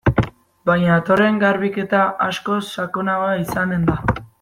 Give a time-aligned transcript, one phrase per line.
[0.69, 2.01] Baina datorren garbiketa
[2.31, 4.01] askoz sakonagoa izanen da.